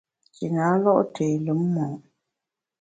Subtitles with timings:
[0.29, 1.87] Nji na lo’ té lùm mo’.